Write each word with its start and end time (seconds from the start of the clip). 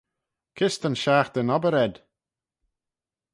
Kys 0.57 0.75
ta'n 0.77 0.95
shiaghtin 1.01 1.53
obbyr 1.55 1.75
ayd? 1.83 1.95